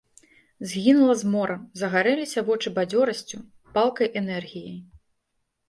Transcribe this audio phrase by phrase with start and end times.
[0.69, 3.37] Згінула змора, загарэліся вочы бадзёрасцю,
[3.79, 4.77] палкай энергіяй.